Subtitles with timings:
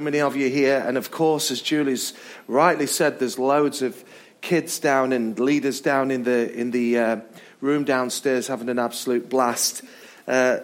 [0.00, 0.84] many of you here.
[0.86, 2.14] And of course, as Julie's
[2.46, 4.04] rightly said, there's loads of
[4.40, 7.16] kids down and leaders down in the, in the uh,
[7.60, 9.82] room downstairs having an absolute blast.
[10.28, 10.58] Uh,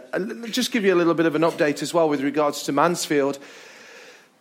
[0.53, 3.41] just give you a little bit of an update as well with regards to Mansfield.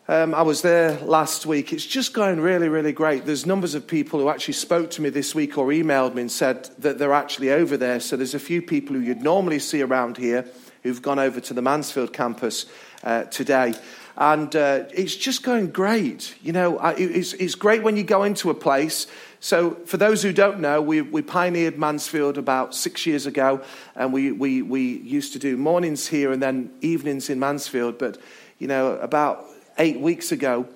[0.08, 1.74] Um, I was there last week.
[1.74, 3.26] It's just going really, really great.
[3.26, 6.32] There's numbers of people who actually spoke to me this week or emailed me and
[6.32, 8.00] said that they're actually over there.
[8.00, 10.46] So there's a few people who you'd normally see around here
[10.84, 12.68] who've gone over to the Mansfield campus
[13.04, 13.74] uh, today
[14.18, 16.36] and uh, it's just going great.
[16.42, 19.08] You know, it's, it's great when you go into a place.
[19.40, 23.62] So, for those who don't know, we, we pioneered Mansfield about six years ago,
[23.96, 27.98] and we, we, we used to do mornings here and then evenings in Mansfield.
[27.98, 28.20] But,
[28.60, 29.46] you know, about
[29.78, 30.68] eight weeks ago,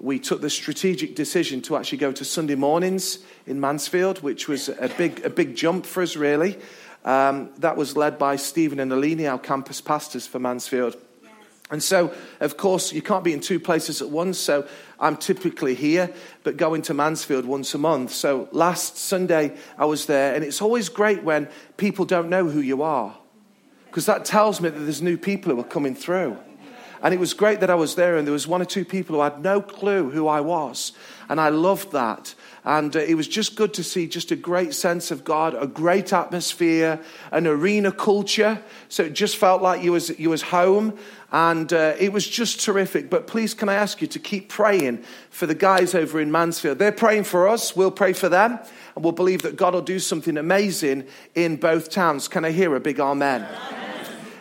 [0.00, 4.68] we took the strategic decision to actually go to Sunday mornings in Mansfield, which was
[4.68, 6.58] a big, a big jump for us, really.
[7.04, 10.96] Um, that was led by Stephen and Alini, our campus pastors for Mansfield.
[11.70, 14.38] And so, of course, you can't be in two places at once.
[14.38, 14.68] So
[15.00, 16.12] I'm typically here,
[16.44, 18.12] but going to Mansfield once a month.
[18.12, 22.60] So last Sunday, I was there, and it's always great when people don't know who
[22.60, 23.18] you are,
[23.86, 26.38] because that tells me that there's new people who are coming through.
[27.02, 29.16] And it was great that I was there, and there was one or two people
[29.16, 30.92] who had no clue who I was.
[31.28, 32.34] And I loved that.
[32.64, 35.66] And uh, it was just good to see just a great sense of God, a
[35.66, 38.62] great atmosphere, an arena culture.
[38.88, 40.98] So it just felt like you was, you was home.
[41.30, 43.10] And uh, it was just terrific.
[43.10, 46.78] But please, can I ask you to keep praying for the guys over in Mansfield?
[46.78, 47.76] They're praying for us.
[47.76, 48.58] We'll pray for them.
[48.94, 52.28] And we'll believe that God will do something amazing in both towns.
[52.28, 53.42] Can I hear a big amen?
[53.44, 53.85] amen.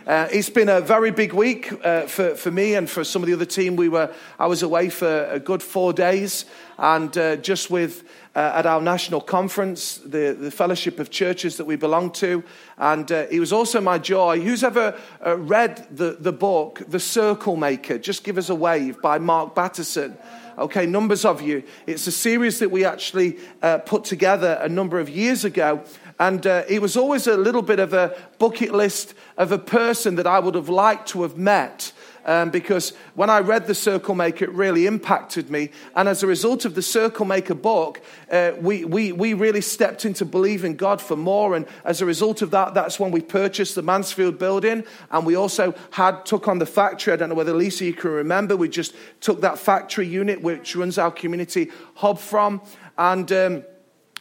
[0.06, 3.28] Uh, it's been a very big week uh, for, for me and for some of
[3.28, 3.76] the other team.
[3.76, 6.46] We were, I was away for a good four days,
[6.78, 8.04] and uh, just with
[8.36, 12.44] uh, at our national conference, the, the fellowship of churches that we belong to.
[12.78, 14.42] And uh, it was also my joy.
[14.42, 17.98] Who's ever uh, read the, the book, The Circle Maker?
[17.98, 20.16] Just give us a wave by Mark Batterson.
[20.58, 21.64] Okay, numbers of you.
[21.88, 23.40] It's a series that we actually
[23.86, 25.84] put together a number of years ago.
[26.20, 30.16] And uh, it was always a little bit of a bucket list of a person
[30.16, 31.92] that I would have liked to have met.
[32.26, 35.70] Um, because when I read The Circle Maker, it really impacted me.
[35.96, 38.02] And as a result of the Circle Maker book,
[38.32, 41.56] uh, we, we, we really stepped into believing God for more.
[41.56, 44.86] And as a result of that, that's when we purchased the Mansfield building.
[45.12, 47.14] And we also had took on the factory.
[47.14, 48.58] I don't know whether Lisa, you can remember.
[48.58, 52.62] We just took that factory unit, which runs our community hub from.
[52.98, 53.32] And.
[53.32, 53.64] Um,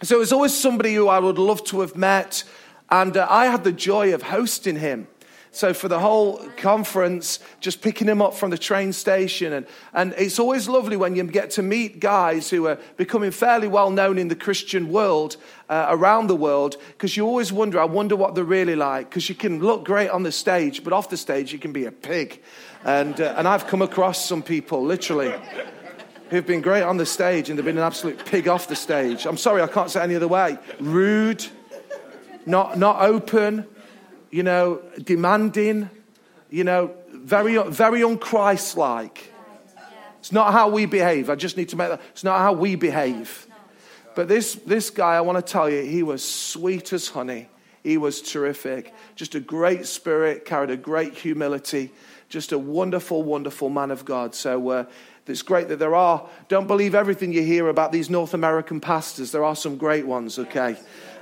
[0.03, 2.45] so it was always somebody who I would love to have met,
[2.91, 5.09] and uh, I had the joy of hosting him.
[5.55, 9.53] So for the whole conference, just picking him up from the train station.
[9.53, 13.69] And, and it's always lovely when you get to meet guys who are becoming fairly
[13.69, 15.37] well known in the Christian world,
[15.69, 19.09] uh, around the world, because you always wonder, I wonder what they're really like.
[19.09, 21.85] Because you can look great on the stage, but off the stage, you can be
[21.85, 22.43] a pig.
[22.85, 25.33] And, uh, and I've come across some people, literally
[26.35, 29.25] who've been great on the stage and they've been an absolute pig off the stage.
[29.25, 30.59] I'm sorry, I can't say any other way.
[30.81, 31.47] Rude,
[32.45, 33.67] not, not open,
[34.31, 35.89] you know, demanding,
[36.51, 39.33] you know, very, very unchrist like.
[40.19, 41.31] It's not how we behave.
[41.31, 42.01] I just need to make that.
[42.11, 43.47] It's not how we behave.
[44.17, 47.49] But this, this guy, I want to tell you, he was sweet as honey.
[47.83, 48.93] He was terrific.
[49.15, 51.93] Just a great spirit, carried a great humility.
[52.29, 54.35] Just a wonderful, wonderful man of God.
[54.35, 54.85] So uh,
[55.27, 56.29] it's great that there are.
[56.49, 59.33] Don't believe everything you hear about these North American pastors.
[59.33, 60.77] There are some great ones, okay?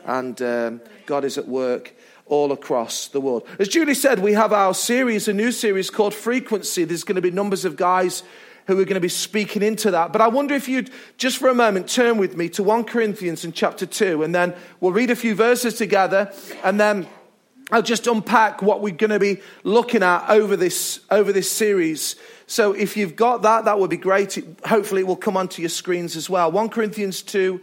[0.04, 1.94] And um, God is at work
[2.26, 3.46] all across the world.
[3.60, 6.84] As Julie said, we have our series, a new series called Frequency.
[6.84, 8.24] There's going to be numbers of guys
[8.66, 10.12] who are going to be speaking into that.
[10.12, 13.44] But I wonder if you'd just for a moment turn with me to 1 Corinthians
[13.44, 16.32] in chapter 2, and then we'll read a few verses together,
[16.64, 17.06] and then
[17.70, 22.16] I'll just unpack what we're going to be looking at over this, over this series
[22.52, 24.38] so if you've got that, that would be great.
[24.66, 26.52] hopefully, it will come onto your screens as well.
[26.52, 27.58] 1 Corinthians 2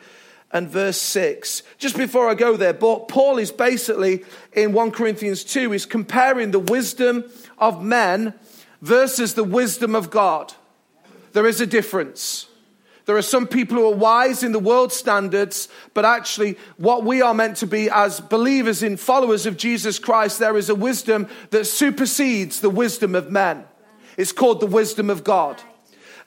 [0.52, 1.62] and verse 6.
[1.78, 6.58] Just before I go there, Paul is basically in 1 Corinthians 2 is comparing the
[6.58, 7.24] wisdom
[7.60, 8.34] of men
[8.82, 10.56] versus the wisdom of God.
[11.34, 12.48] There is a difference.
[13.06, 17.22] There are some people who are wise in the world standards, but actually, what we
[17.22, 21.28] are meant to be as believers in followers of Jesus Christ, there is a wisdom
[21.52, 23.66] that supersedes the wisdom of men.
[24.20, 25.62] It's called the wisdom of God.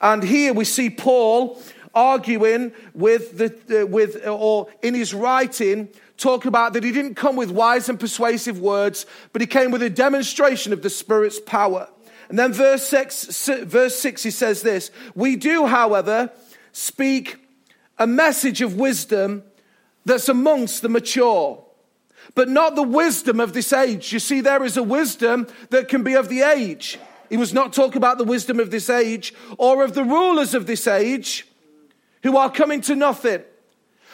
[0.01, 1.61] And here we see Paul
[1.95, 7.37] arguing with the, uh, with, or in his writing, talking about that he didn't come
[7.37, 9.05] with wise and persuasive words,
[9.35, 11.87] but he came with a demonstration of the Spirit's power.
[12.31, 16.33] And then verse six, verse six, he says this, we do, however,
[16.73, 17.37] speak
[17.99, 19.43] a message of wisdom
[20.07, 21.63] that's amongst the mature
[22.35, 24.13] but not the wisdom of this age.
[24.13, 26.99] You see, there is a wisdom that can be of the age.
[27.33, 30.67] He was not talking about the wisdom of this age or of the rulers of
[30.67, 31.47] this age
[32.23, 33.43] who are coming to nothing.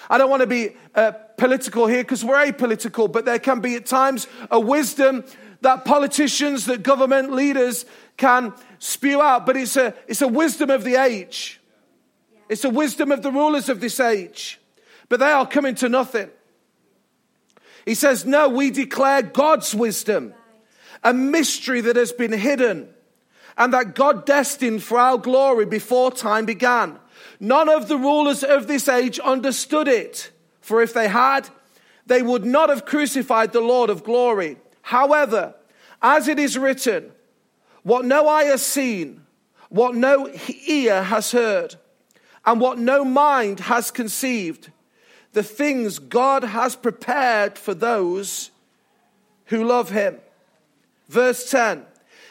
[0.08, 3.74] I don't want to be uh, political here because we're apolitical, but there can be
[3.74, 5.24] at times a wisdom
[5.62, 7.86] that politicians, that government leaders
[8.16, 11.60] can spew out, but it's a, it's a wisdom of the age.
[12.48, 14.60] It's a wisdom of the rulers of this age,
[15.08, 16.30] but they are coming to nothing.
[17.84, 20.34] He says, No, we declare God's wisdom,
[21.02, 22.90] a mystery that has been hidden,
[23.58, 26.98] and that God destined for our glory before time began.
[27.40, 31.48] None of the rulers of this age understood it, for if they had,
[32.06, 34.58] they would not have crucified the Lord of glory.
[34.82, 35.54] However,
[36.00, 37.10] as it is written,
[37.82, 39.24] what no eye has seen,
[39.68, 40.32] what no
[40.66, 41.74] ear has heard,
[42.46, 44.70] and what no mind has conceived,
[45.32, 48.52] the things God has prepared for those
[49.46, 50.18] who love him.
[51.08, 51.84] Verse 10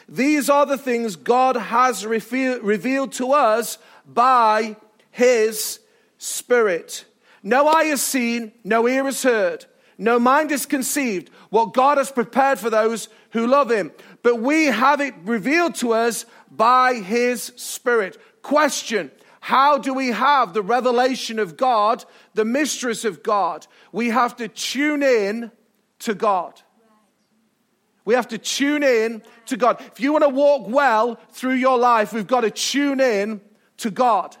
[0.08, 4.76] These are the things God has revealed to us by
[5.10, 5.80] his
[6.16, 7.04] Spirit.
[7.42, 9.66] No eye has seen, no ear has heard,
[9.98, 13.92] no mind has conceived what God has prepared for those who love him.
[14.22, 18.16] But we have it revealed to us by his Spirit.
[18.42, 19.10] Question
[19.40, 23.66] how do we have the revelation of God, the mistress of God?
[23.92, 25.52] We have to tune in
[26.00, 26.60] to God.
[28.08, 29.82] We have to tune in to God.
[29.82, 33.42] If you want to walk well through your life, we've got to tune in
[33.76, 34.34] to God.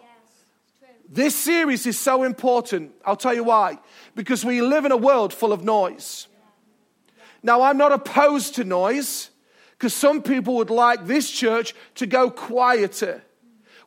[1.06, 2.92] This series is so important.
[3.04, 3.78] I'll tell you why.
[4.14, 6.28] Because we live in a world full of noise.
[7.42, 9.28] Now, I'm not opposed to noise
[9.72, 13.22] because some people would like this church to go quieter.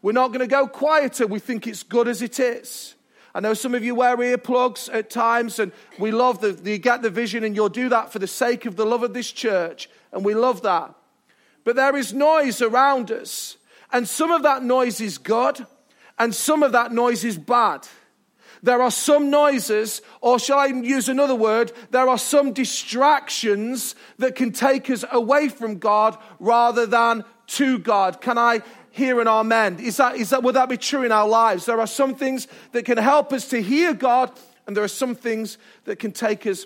[0.03, 1.25] We're not going to go quieter.
[1.25, 2.93] We think it's good as it is.
[3.33, 7.01] I know some of you wear earplugs at times, and we love the, you get
[7.01, 9.89] the vision, and you'll do that for the sake of the love of this church,
[10.11, 10.93] and we love that.
[11.63, 13.57] But there is noise around us,
[13.91, 15.65] and some of that noise is good,
[16.19, 17.87] and some of that noise is bad.
[18.63, 21.71] There are some noises, or shall I use another word?
[21.89, 28.21] There are some distractions that can take us away from God rather than to God.
[28.21, 28.61] Can I
[28.91, 29.79] hear an amen?
[29.79, 31.65] Is that, is that, would that be true in our lives?
[31.65, 34.31] There are some things that can help us to hear God,
[34.67, 36.65] and there are some things that can take us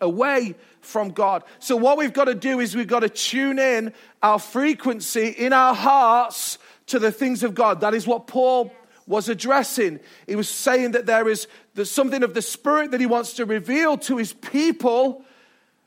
[0.00, 1.44] away from God.
[1.58, 3.92] So, what we've got to do is we've got to tune in
[4.22, 7.80] our frequency in our hearts to the things of God.
[7.80, 8.72] That is what Paul
[9.06, 10.00] was addressing.
[10.26, 13.46] He was saying that there is there's something of the Spirit that he wants to
[13.46, 15.24] reveal to his people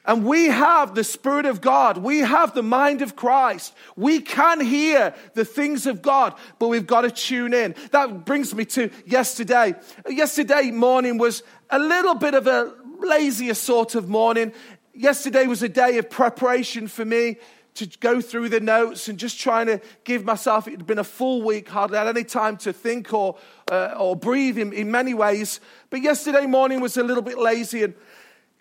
[0.07, 1.97] and we have the Spirit of God.
[1.97, 3.75] We have the mind of Christ.
[3.97, 7.75] We can hear the things of God, but we've got to tune in.
[7.91, 9.75] That brings me to yesterday.
[10.07, 14.53] Yesterday morning was a little bit of a lazier sort of morning.
[14.93, 17.35] Yesterday was a day of preparation for me
[17.75, 21.03] to go through the notes and just trying to give myself, it had been a
[21.03, 23.37] full week, hardly had any time to think or,
[23.71, 25.59] uh, or breathe in, in many ways.
[25.91, 27.93] But yesterday morning was a little bit lazy and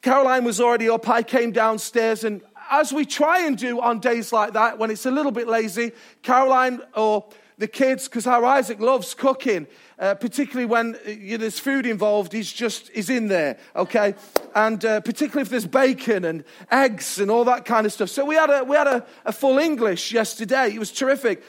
[0.07, 1.09] Caroline was already up.
[1.09, 5.05] I came downstairs, and as we try and do on days like that, when it's
[5.05, 5.91] a little bit lazy,
[6.23, 9.67] Caroline or the kids, because our Isaac loves cooking,
[9.99, 14.15] uh, particularly when uh, you know, there's food involved, he's just he's in there, okay?
[14.55, 18.09] And uh, particularly if there's bacon and eggs and all that kind of stuff.
[18.09, 20.69] So we had a we had a, a full English yesterday.
[20.73, 21.43] It was terrific.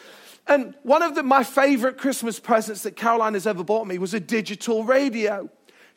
[0.47, 4.15] And one of the, my favorite Christmas presents that Caroline has ever bought me was
[4.15, 5.47] a digital radio.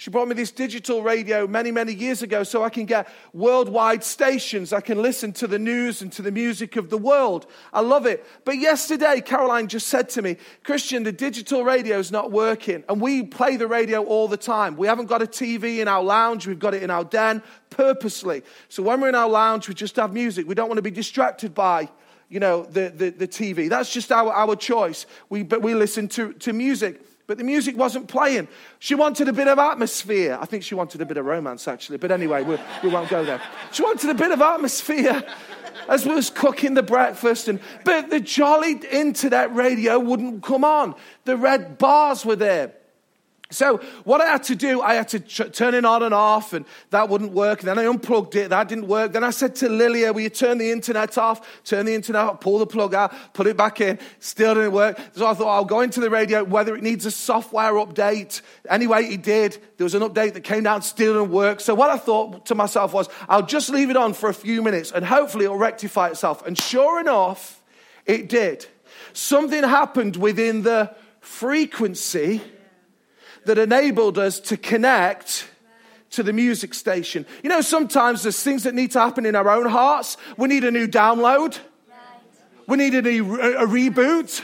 [0.01, 4.03] She brought me this digital radio many, many years ago so I can get worldwide
[4.03, 4.73] stations.
[4.73, 7.45] I can listen to the news and to the music of the world.
[7.71, 8.25] I love it.
[8.47, 12.83] But yesterday, Caroline just said to me, Kristian, the digital radio is not working.
[12.89, 14.75] And we play the radio all the time.
[14.79, 18.43] We haven't got a TV in our lounge, we've got it in our den purposely.
[18.71, 20.49] So when we're in our lounge, we just have music.
[20.49, 21.91] We don't want to be distracted by
[22.31, 23.69] you know, the, the, the TV.
[23.69, 25.05] That's just our, our choice.
[25.29, 28.49] We, but we listen to, to music but the music wasn't playing.
[28.81, 30.37] She wanted a bit of atmosphere.
[30.41, 31.99] I think she wanted a bit of romance, actually.
[31.99, 33.41] But anyway, we, we won't go there.
[33.71, 35.23] She wanted a bit of atmosphere
[35.89, 37.47] as we was cooking the breakfast.
[37.47, 40.97] And, but the jolly internet radio wouldn't come on.
[41.25, 42.73] The red bars were there.
[43.51, 46.65] So what I had to do, I had to turn it on and off, and
[46.91, 47.63] that wouldn't work.
[47.63, 49.13] Then I unplugged it, that didn't work.
[49.13, 51.65] Then I said to Lilia, "Will you turn the internet off?
[51.65, 55.01] Turn the internet off, pull the plug out, put it back in." Still didn't work.
[55.17, 58.41] So I thought I'll go into the radio, whether it needs a software update.
[58.69, 59.59] Anyway, it did.
[59.77, 61.61] There was an update that came down, still didn't work.
[61.61, 64.63] So what I thought to myself was, I'll just leave it on for a few
[64.63, 66.47] minutes, and hopefully it'll rectify itself.
[66.47, 67.63] And sure enough,
[68.07, 68.67] it did.
[69.13, 72.41] Something happened within the frequency
[73.51, 75.49] that enabled us to connect
[76.11, 77.27] to the music station.
[77.43, 80.17] You know, sometimes there's things that need to happen in our own hearts.
[80.37, 81.59] We need a new download.
[82.69, 84.41] We need a, a reboot.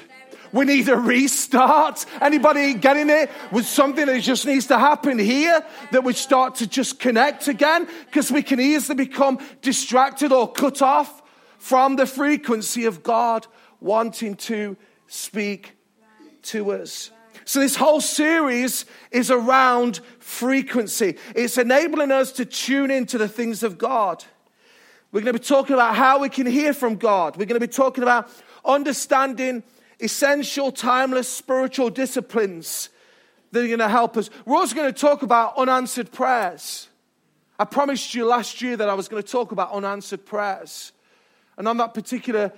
[0.53, 2.05] We need a restart.
[2.21, 3.31] Anybody getting it?
[3.53, 7.87] With something that just needs to happen here that we start to just connect again
[8.07, 11.23] because we can easily become distracted or cut off
[11.59, 13.47] from the frequency of God
[13.79, 15.77] wanting to speak
[16.43, 17.13] to us.
[17.47, 21.17] So, this whole series is around frequency.
[21.35, 24.25] It's enabling us to tune into the things of God.
[25.13, 27.37] We're going to be talking about how we can hear from God.
[27.37, 28.29] We're going to be talking about
[28.65, 29.63] understanding
[30.01, 32.89] essential, timeless spiritual disciplines
[33.53, 34.29] that are going to help us.
[34.45, 36.89] We're also going to talk about unanswered prayers.
[37.61, 40.91] I promised you last year that I was going to talk about unanswered prayers.
[41.57, 42.53] And on that particular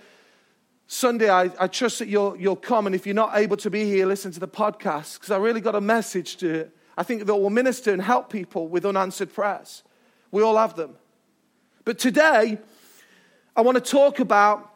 [0.89, 2.87] Sunday, I, I trust that you'll, you'll come.
[2.87, 5.61] And if you're not able to be here, listen to the podcast because I really
[5.61, 9.85] got a message to I think that will minister and help people with unanswered prayers.
[10.33, 10.97] We all have them.
[11.85, 12.59] But today,
[13.55, 14.75] I want to talk about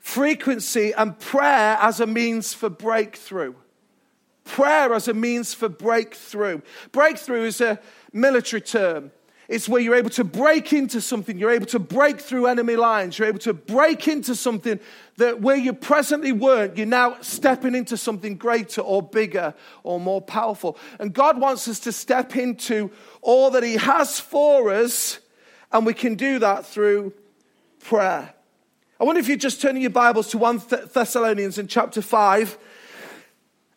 [0.00, 3.54] frequency and prayer as a means for breakthrough.
[4.42, 6.62] Prayer as a means for breakthrough.
[6.90, 7.78] Breakthrough is a
[8.12, 9.12] military term.
[9.48, 11.38] It's where you're able to break into something.
[11.38, 13.18] You're able to break through enemy lines.
[13.18, 14.80] You're able to break into something
[15.16, 20.22] that where you presently weren't, you're now stepping into something greater or bigger or more
[20.22, 20.78] powerful.
[20.98, 25.20] And God wants us to step into all that He has for us,
[25.72, 27.12] and we can do that through
[27.80, 28.32] prayer.
[28.98, 32.58] I wonder if you're just turning your Bibles to 1 Thessalonians in chapter 5.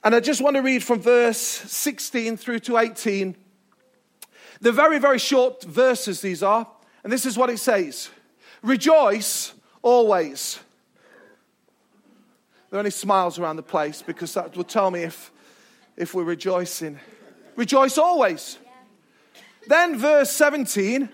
[0.04, 3.36] And I just want to read from verse 16 through to 18
[4.60, 6.68] they're very, very short verses, these are.
[7.04, 8.10] And this is what it says
[8.62, 10.60] Rejoice always.
[12.70, 15.32] There are any smiles around the place because that will tell me if,
[15.96, 17.00] if we're rejoicing.
[17.56, 18.58] Rejoice always.
[19.68, 21.10] Then, verse 17,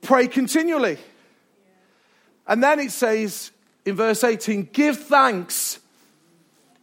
[0.00, 0.98] pray continually.
[2.46, 3.50] And then it says
[3.84, 5.80] in verse 18, give thanks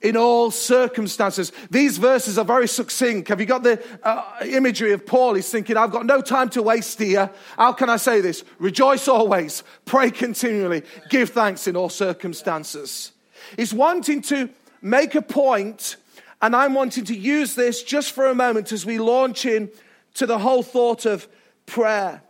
[0.01, 1.51] in all circumstances.
[1.69, 3.27] These verses are very succinct.
[3.29, 5.35] Have you got the uh, imagery of Paul?
[5.35, 7.29] He's thinking, I've got no time to waste here.
[7.57, 8.43] How can I say this?
[8.59, 13.11] Rejoice always, pray continually, give thanks in all circumstances.
[13.55, 14.49] He's wanting to
[14.81, 15.97] make a point,
[16.41, 19.69] and I'm wanting to use this just for a moment as we launch in
[20.15, 21.27] to the whole thought of
[21.65, 22.21] prayer.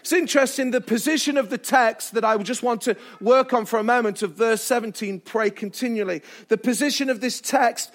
[0.00, 3.66] It's interesting, the position of the text that I would just want to work on
[3.66, 6.22] for a moment of verse 17 pray continually.
[6.48, 7.92] The position of this text,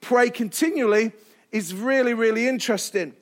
[0.00, 1.12] pray continually,
[1.52, 3.14] is really, really interesting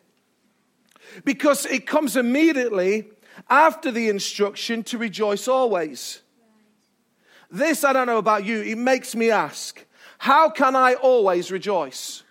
[1.25, 3.09] because it comes immediately
[3.49, 6.21] after the instruction to rejoice always.
[7.51, 9.85] This, I don't know about you, it makes me ask,
[10.19, 12.23] how can I always rejoice?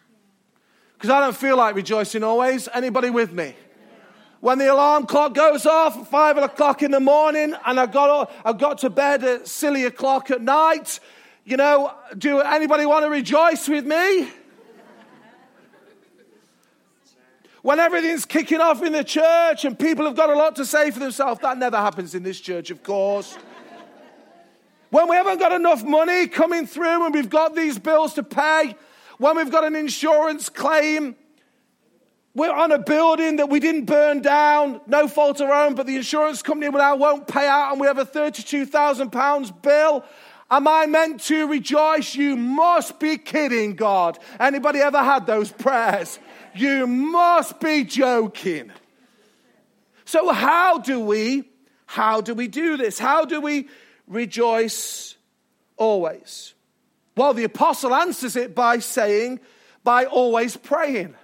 [0.94, 2.68] Because I don't feel like rejoicing always.
[2.74, 3.56] Anybody with me?
[4.40, 8.32] When the alarm clock goes off at five o'clock in the morning and I got,
[8.46, 11.00] I got to bed at silly o'clock at night,
[11.44, 14.30] you know, do anybody want to rejoice with me?
[17.68, 20.90] when everything's kicking off in the church and people have got a lot to say
[20.90, 23.38] for themselves, that never happens in this church, of course.
[24.90, 28.74] when we haven't got enough money coming through and we've got these bills to pay,
[29.18, 31.16] when we've got an insurance claim,
[32.38, 35.88] we're on a building that we didn't burn down, no fault of our own, but
[35.88, 40.06] the insurance company now won't pay out, and we have a £32,000 bill.
[40.52, 42.14] Am I meant to rejoice?
[42.14, 44.20] You must be kidding, God.
[44.40, 46.20] Anybody ever had those prayers?
[46.54, 48.72] You must be joking.
[50.06, 51.50] So how do we
[51.88, 53.00] how do we do this?
[53.00, 53.68] How do we
[54.08, 55.16] rejoice
[55.76, 56.54] always?
[57.16, 59.40] Well, the apostle answers it by saying
[59.84, 61.16] by always praying.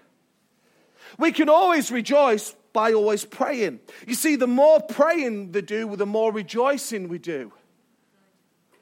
[1.17, 3.79] We can always rejoice by always praying.
[4.07, 7.51] You see, the more praying they do, the more rejoicing we do.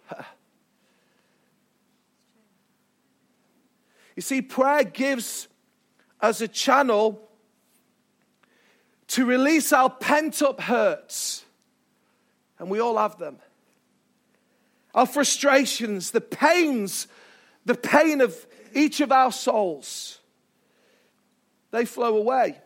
[4.13, 5.47] You see, prayer gives
[6.19, 7.27] us a channel
[9.07, 11.45] to release our pent up hurts,
[12.59, 13.37] and we all have them.
[14.93, 17.07] Our frustrations, the pains,
[17.65, 18.35] the pain of
[18.73, 20.20] each of our souls
[21.71, 22.57] they flow away.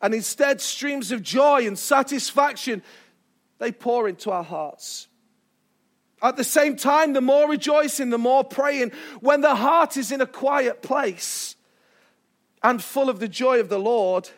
[0.00, 2.82] And instead, streams of joy and satisfaction,
[3.58, 5.08] they pour into our hearts.
[6.22, 10.20] At the same time, the more rejoicing, the more praying, when the heart is in
[10.20, 11.56] a quiet place
[12.62, 14.28] and full of the joy of the Lord,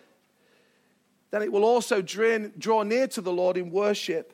[1.30, 4.32] then it will also draw near to the Lord in worship.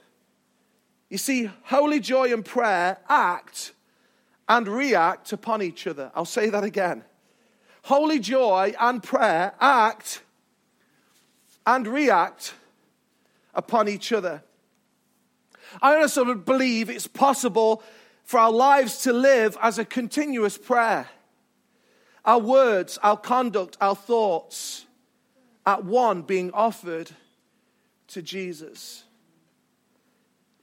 [1.11, 3.73] You see, holy joy and prayer act
[4.49, 6.11] and react upon each other.
[6.15, 7.05] I'll say that again
[7.85, 10.23] holy joy and prayer act
[11.67, 12.55] and react
[13.55, 14.43] upon each other.
[15.83, 17.83] I also believe it's possible
[18.25, 21.09] for our lives to live as a continuous prayer.
[22.25, 24.87] Our words, our conduct, our thoughts,
[25.67, 27.11] at one being offered
[28.09, 29.05] to Jesus.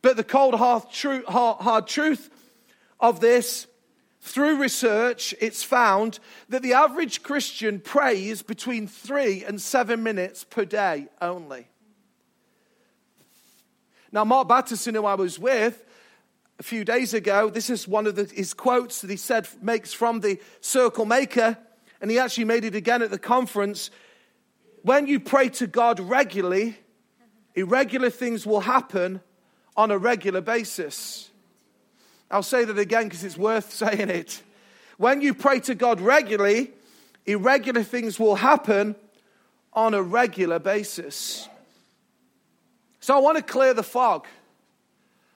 [0.01, 0.86] But the cold, hard,
[1.28, 2.32] hard truth
[3.00, 3.68] of this,
[4.22, 10.63] through research, it's found that the average Christian prays between three and seven minutes per
[10.63, 11.68] day only.
[14.12, 15.84] Now, Mark Batterson, who I was with
[16.60, 19.92] a few days ago, this is one of the, his quotes that he said makes
[19.92, 21.58] from the Circle Maker,
[22.00, 23.90] and he actually made it again at the conference.
[24.84, 26.78] When you pray to God regularly,
[27.56, 29.22] irregular things will happen
[29.75, 31.31] on a regular basis.
[32.32, 34.42] I'll say that again because it's worth saying it.
[34.98, 36.72] When you pray to God regularly,
[37.26, 38.96] irregular things will happen
[39.74, 41.48] on a regular basis.
[43.00, 44.28] So I want to clear the fog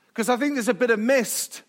[0.10, 1.64] because I think there's a bit of mist.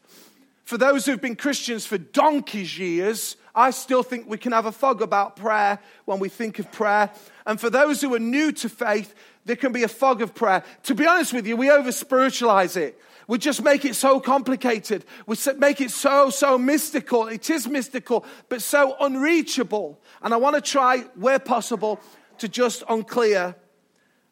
[0.64, 4.72] For those who've been Christians for donkey's years, I still think we can have a
[4.72, 7.10] fog about prayer when we think of prayer.
[7.46, 9.14] And for those who are new to faith,
[9.46, 10.62] there can be a fog of prayer.
[10.84, 13.00] To be honest with you, we over spiritualize it.
[13.28, 15.04] We just make it so complicated.
[15.26, 17.26] We make it so, so mystical.
[17.26, 20.00] It is mystical, but so unreachable.
[20.22, 22.00] And I want to try, where possible,
[22.38, 23.56] to just unclear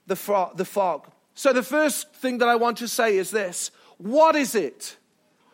[0.07, 1.11] the, fro- the fog.
[1.35, 4.97] So, the first thing that I want to say is this What is it?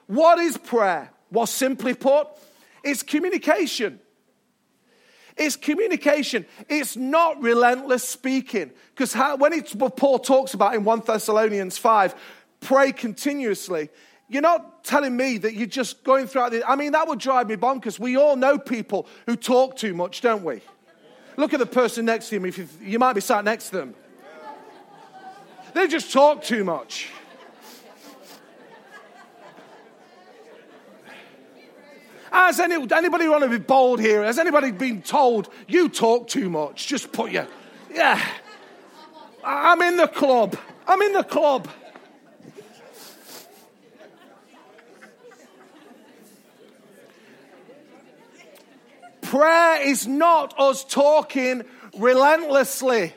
[0.07, 1.11] What is prayer?
[1.31, 2.27] Well, simply put,
[2.83, 4.01] it's communication.
[5.37, 6.45] It's communication.
[6.69, 8.73] It's not relentless speaking.
[8.95, 12.15] Because when it's Paul talks about in 1 Thessalonians 5,
[12.61, 13.89] pray continuously.
[14.29, 16.69] You're not telling me that you're just going throughout the.
[16.69, 17.99] I mean, that would drive me bonkers.
[17.99, 20.61] We all know people who talk too much, don't we?
[21.37, 22.47] Look at the person next to you.
[22.47, 23.95] If you, you might be sat next to them.
[25.75, 27.11] They just talk too much.
[32.31, 34.23] Has any, anybody want to be bold here?
[34.23, 36.87] Has anybody been told you talk too much?
[36.87, 37.49] Just put your,
[37.93, 38.21] yeah.
[39.43, 40.57] I'm in the club.
[40.87, 41.69] I'm in the club.
[49.31, 51.63] Prayer is not us talking
[51.97, 53.15] relentlessly.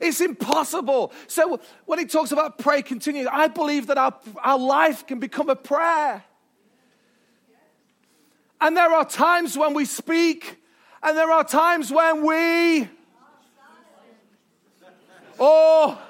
[0.00, 1.12] It's impossible.
[1.26, 5.50] So when he talks about pray continue, I believe that our, our life can become
[5.50, 6.24] a prayer.
[8.58, 10.56] And there are times when we speak,
[11.02, 12.88] and there are times when we.
[15.38, 16.00] Oh.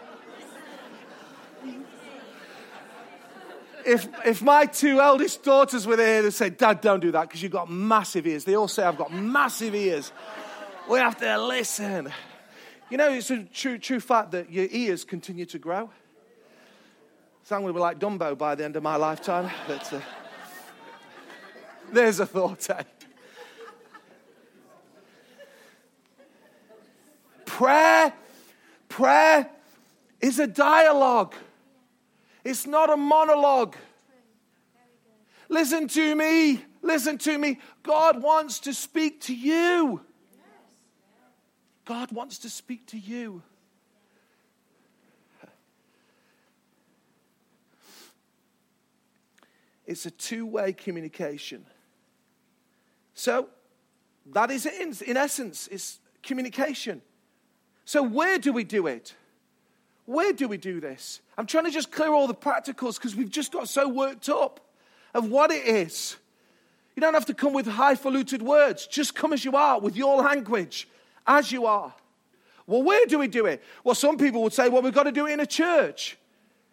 [3.87, 7.43] If, if my two eldest daughters were there, they'd say, Dad, don't do that because
[7.43, 8.45] you've got massive ears.
[8.45, 10.11] They all say I've got massive ears.
[10.89, 12.11] We have to listen.
[12.91, 15.91] You know, it's a true, true fact that your ears continue to grow.
[17.45, 19.51] So I'm going to be like Dumbo by the end of my lifetime.
[19.67, 20.01] But, uh,
[21.93, 22.83] there's a thought, eh?
[27.45, 28.13] Prayer,
[28.95, 29.51] prayer
[30.21, 31.35] is a dialogue.
[32.45, 33.75] It's not a monologue.
[35.49, 36.65] Listen to me.
[36.81, 37.59] Listen to me.
[37.83, 40.01] God wants to speak to you.
[41.85, 43.43] God wants to speak to you.
[49.87, 51.67] It's a two way communication.
[53.15, 53.49] So,
[54.27, 57.03] that is it in, in essence, it's communication.
[57.85, 59.15] So, where do we do it?
[60.07, 61.21] Where do we do this?
[61.39, 64.61] I'm trying to just clear all the practicals because we've just got so worked up
[65.15, 66.17] of what it is.
[66.97, 70.17] You don't have to come with highfalutin words, just come as you are with your
[70.17, 70.89] language
[71.27, 71.93] as you are.
[72.67, 73.63] Well, where do we do it?
[73.83, 76.17] Well, some people would say, well, we've got to do it in a church.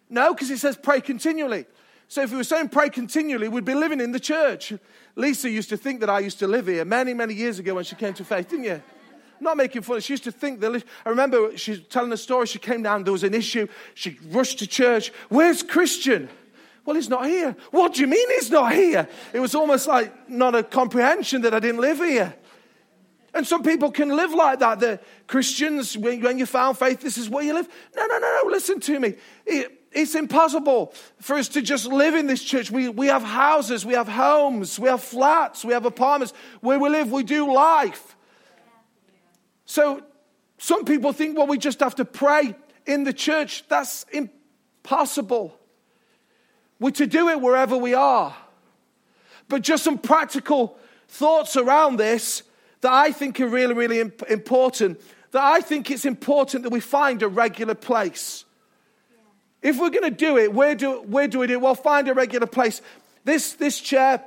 [0.08, 1.66] No, because it says pray continually.
[2.08, 4.72] So if we were saying pray continually, we'd be living in the church.
[5.16, 7.84] Lisa used to think that I used to live here many, many years ago when
[7.84, 8.82] she came to faith, didn't you?
[9.42, 10.00] Not making fun.
[10.00, 10.84] She used to think that.
[11.04, 12.46] I remember she's telling a story.
[12.46, 13.66] She came down, there was an issue.
[13.94, 15.12] She rushed to church.
[15.28, 16.28] Where's Kristian?
[16.84, 17.56] Well, he's not here.
[17.72, 19.08] What do you mean he's not here?
[19.32, 22.34] It was almost like not a comprehension that I didn't live here.
[23.34, 24.78] And some people can live like that.
[24.78, 27.68] The Christians, when you found faith, this is where you live.
[27.96, 28.50] No, no, no, no.
[28.50, 29.14] Listen to me.
[29.44, 32.70] It, it's impossible for us to just live in this church.
[32.70, 36.32] We, we have houses, we have homes, we have flats, we have apartments.
[36.60, 38.16] Where we live, we do life.
[39.72, 40.02] So
[40.58, 42.54] some people think, well, we just have to pray
[42.84, 43.64] in the church.
[43.68, 45.58] That's impossible.
[46.78, 48.36] We're to do it wherever we are.
[49.48, 50.76] But just some practical
[51.08, 52.42] thoughts around this
[52.82, 55.00] that I think are really, really imp- important.
[55.30, 58.44] That I think it's important that we find a regular place.
[59.62, 61.62] If we're going to do it, where do, where do we do it?
[61.62, 62.82] Well, find a regular place.
[63.24, 64.22] This, this chair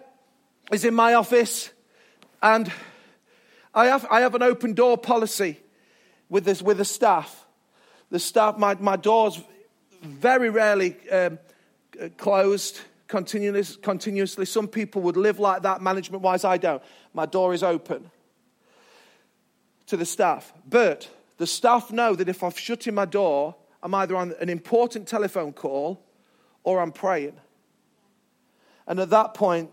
[0.71, 1.69] is in my office,
[2.41, 2.71] and
[3.75, 5.59] I have, I have an open door policy
[6.29, 7.45] with, this, with the staff.
[8.09, 9.41] The staff, my, my door's
[10.01, 11.37] very rarely um,
[12.17, 14.45] closed continuous, continuously.
[14.45, 16.45] Some people would live like that management wise.
[16.45, 16.81] I don't.
[17.13, 18.09] My door is open
[19.87, 20.53] to the staff.
[20.67, 24.49] But the staff know that if I've shut in my door, I'm either on an
[24.49, 26.01] important telephone call
[26.63, 27.35] or I'm praying.
[28.87, 29.69] And at that point,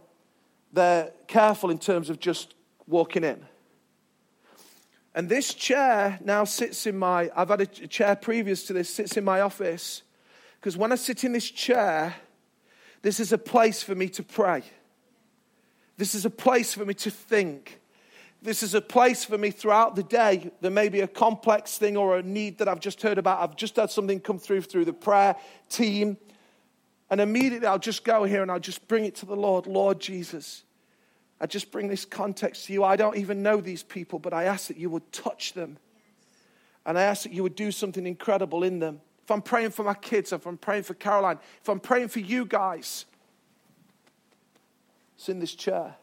[0.73, 2.55] they're careful in terms of just
[2.87, 3.47] walking in.
[5.15, 9.17] And this chair now sits in my, I've had a chair previous to this, sits
[9.17, 10.03] in my office.
[10.59, 12.15] Because when I sit in this chair,
[13.03, 14.63] this is a place for me to pray.
[15.99, 17.81] This is a place for me to think.
[18.41, 20.51] This is a place for me throughout the day.
[20.61, 23.41] There may be a complex thing or a need that I've just heard about.
[23.41, 25.37] I've just had something come through through the prayer
[25.69, 26.17] team.
[27.11, 29.67] And immediately I'll just go here and I'll just bring it to the Lord.
[29.67, 30.65] Lord Jesus,
[31.43, 32.85] I just bring this context to you.
[32.85, 35.77] I don't even know these people, but I ask that you would touch them.
[36.87, 39.01] And I ask that you would do something incredible in them.
[39.25, 42.21] If I'm praying for my kids, if I'm praying for Caroline, if I'm praying for
[42.21, 43.07] you guys,
[45.17, 45.97] it's in this chair.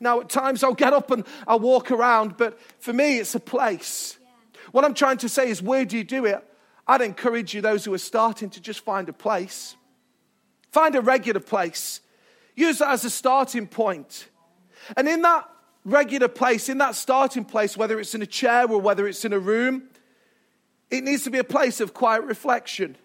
[0.00, 3.40] Now, at times I'll get up and I'll walk around, but for me, it's a
[3.40, 4.18] place.
[4.20, 4.28] Yeah.
[4.72, 6.42] What I'm trying to say is, where do you do it?
[6.86, 9.76] I'd encourage you, those who are starting, to just find a place.
[10.70, 12.00] Find a regular place.
[12.56, 14.28] Use that as a starting point.
[14.96, 15.48] And in that
[15.84, 19.32] regular place, in that starting place, whether it's in a chair or whether it's in
[19.32, 19.84] a room,
[20.90, 22.96] it needs to be a place of quiet reflection.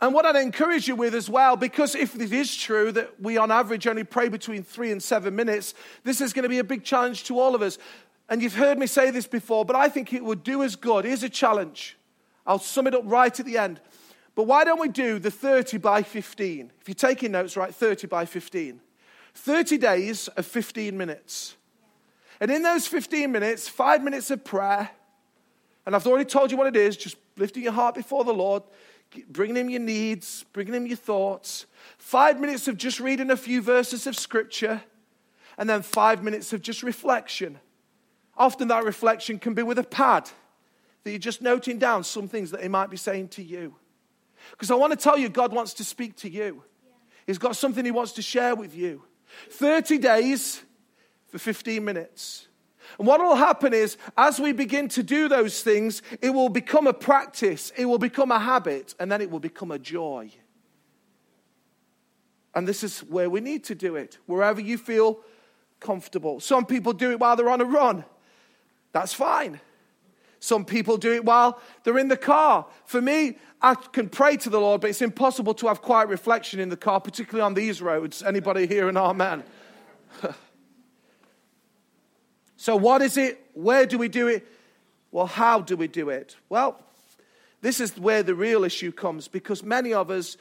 [0.00, 3.36] And what I'd encourage you with as well, because if it is true that we
[3.36, 6.64] on average only pray between three and seven minutes, this is going to be a
[6.64, 7.78] big challenge to all of us.
[8.28, 11.04] And you've heard me say this before, but I think it would do us good.
[11.04, 11.96] Here's a challenge.
[12.46, 13.80] I'll sum it up right at the end.
[14.36, 16.70] But why don't we do the 30 by 15?
[16.80, 18.80] If you're taking notes, right, 30 by 15.
[19.38, 21.56] 30 days of 15 minutes.
[22.40, 24.90] And in those 15 minutes, five minutes of prayer,
[25.86, 28.62] and I've already told you what it is just lifting your heart before the Lord,
[29.30, 31.66] bringing Him your needs, bringing Him your thoughts.
[31.98, 34.82] Five minutes of just reading a few verses of Scripture,
[35.56, 37.58] and then five minutes of just reflection.
[38.36, 40.30] Often that reflection can be with a pad
[41.04, 43.74] that you're just noting down some things that He might be saying to you.
[44.50, 46.62] Because I want to tell you, God wants to speak to you.
[47.26, 49.02] He's got something He wants to share with you.
[49.50, 50.62] 30 days
[51.28, 52.48] for 15 minutes.
[52.98, 56.86] And what will happen is, as we begin to do those things, it will become
[56.86, 60.30] a practice, it will become a habit, and then it will become a joy.
[62.54, 65.20] And this is where we need to do it, wherever you feel
[65.80, 66.40] comfortable.
[66.40, 68.04] Some people do it while they're on a run.
[68.92, 69.60] That's fine.
[70.40, 72.66] Some people do it while they're in the car.
[72.84, 76.60] For me, I can pray to the Lord, but it's impossible to have quiet reflection
[76.60, 78.22] in the car, particularly on these roads.
[78.22, 79.44] Anybody here an amen?
[82.60, 83.40] So, what is it?
[83.54, 84.44] Where do we do it?
[85.12, 86.34] Well, how do we do it?
[86.48, 86.78] Well,
[87.60, 90.36] this is where the real issue comes because many of us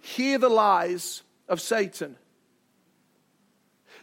[0.00, 2.16] hear the lies of Satan.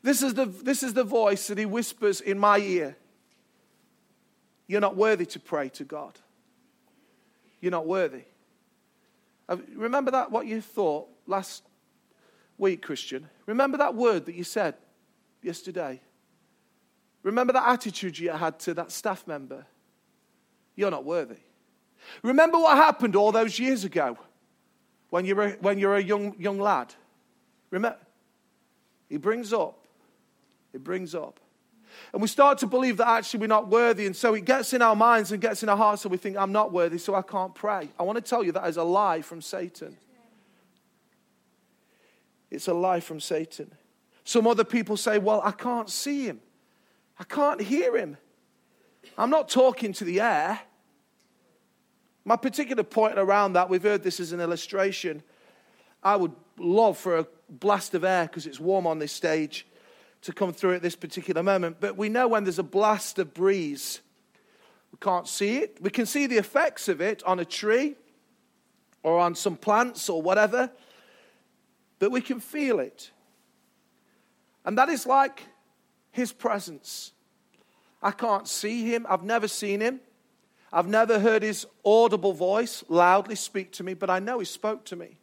[0.04, 2.96] This is the, this is the voice that he whispers in my ear.
[4.68, 6.20] You're not worthy to pray to God.
[7.62, 8.24] You're not worthy.
[9.48, 11.64] Uh, remember that, what you thought last
[12.58, 13.24] week, Kristian?
[13.46, 14.76] Remember that word that you said
[15.42, 16.02] yesterday?
[17.24, 19.66] Remember that attitude you had to that staff member?
[20.76, 21.38] You're not worthy.
[22.22, 24.18] Remember what happened all those years ago
[25.10, 26.94] when you were, when you were a young, young lad?
[27.72, 27.98] Remember?
[29.10, 29.88] He brings up,
[30.72, 31.40] he brings up.
[32.14, 34.06] And we start to believe that actually we're not worthy.
[34.06, 36.38] And so it gets in our minds and gets in our hearts, and we think,
[36.38, 37.90] I'm not worthy, so I can't pray.
[38.00, 39.98] I want to tell you that is a lie from Satan.
[42.52, 43.72] It's a lie from Satan.
[44.24, 46.40] Some other people say, Well, I can't see him.
[47.20, 48.18] I can't hear him.
[49.18, 50.60] I'm not talking to the air.
[52.24, 55.22] My particular point around that, we've heard this as an illustration.
[56.02, 59.68] I would love for a blast of air because it's warm on this stage
[60.26, 61.78] to come through at this particular moment.
[61.80, 64.02] But we know when there's a blast of breeze,
[64.92, 65.78] we can't see it.
[65.80, 67.96] We can see the effects of it on a tree
[69.04, 70.72] or on some plants or whatever,
[72.00, 73.12] but we can feel it.
[74.66, 75.44] And that is like
[76.12, 77.12] his presence.
[78.02, 79.06] I can't see him.
[79.08, 80.00] I've never seen him.
[80.74, 84.86] I've never heard his audible voice loudly speak to me, but I know he spoke
[84.86, 85.20] to me.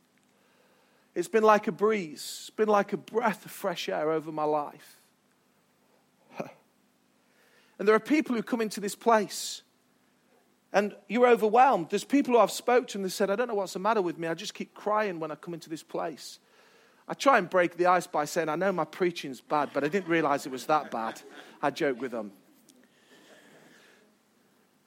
[1.14, 4.44] It's been like a breeze, it's been like a breath of fresh air over my
[4.44, 5.00] life.
[6.38, 9.62] and there are people who come into this place
[10.72, 11.90] and you're overwhelmed.
[11.90, 14.00] There's people who I've spoken to and they said, I don't know what's the matter
[14.00, 14.26] with me.
[14.26, 16.38] I just keep crying when I come into this place.
[17.06, 19.88] I try and break the ice by saying, I know my preaching's bad, but I
[19.88, 21.20] didn't realize it was that bad.
[21.60, 22.32] I joke with them.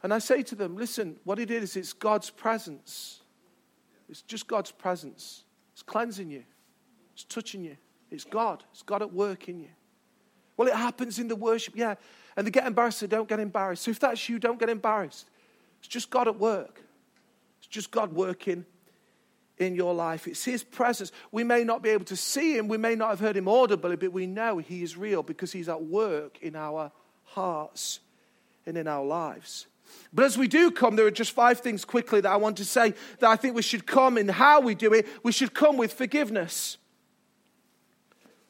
[0.01, 3.21] And I say to them, listen, what it is, it's God's presence.
[4.07, 5.44] It's just God's presence.
[5.75, 6.43] It's cleansing you,
[7.13, 7.77] it's touching you.
[8.11, 8.63] It's God.
[8.71, 9.69] It's God at work in you.
[10.57, 11.95] Well, it happens in the worship, yeah.
[12.37, 13.83] And they get embarrassed, so don't get embarrassed.
[13.83, 15.27] So if that's you, don't get embarrassed.
[15.79, 16.81] It's just God at work.
[17.59, 18.65] It's just God working
[19.57, 20.27] in your life.
[20.27, 21.11] It's His presence.
[21.31, 23.95] We may not be able to see Him, we may not have heard Him audibly,
[23.95, 26.91] but we know He is real because He's at work in our
[27.23, 27.99] hearts
[28.65, 29.67] and in our lives.
[30.13, 32.65] But as we do come, there are just five things quickly that I want to
[32.65, 35.07] say that I think we should come in how we do it.
[35.23, 36.77] We should come with forgiveness.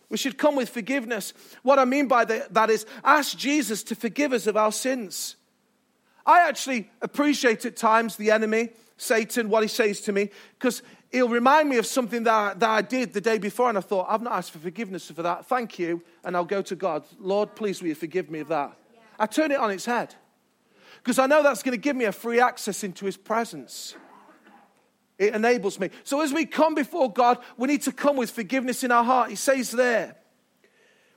[0.10, 1.34] We should come with forgiveness.
[1.64, 5.36] What I mean by that is ask Jesus to forgive us of our sins.
[6.26, 11.30] I actually appreciate at times the enemy, Satan, what he says to me, because he'll
[11.30, 14.08] remind me of something that I, that I did the day before, and I thought,
[14.10, 15.48] I've not asked for forgiveness for that.
[15.48, 16.04] Thank you.
[16.24, 17.04] And I'll go to God.
[17.20, 18.78] Lord, please will you forgive me of that?
[19.18, 20.16] I turn it on its head
[21.06, 23.94] because I know that's going to give me a free access into his presence.
[25.20, 25.92] It enables me.
[26.04, 29.30] So as we come before God, we need to come with forgiveness in our heart.
[29.30, 30.16] He says there,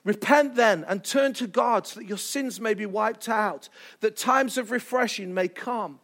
[0.04, 3.70] Repent then and turn to God so that your sins may be wiped out,
[4.00, 6.00] that times of refreshing may come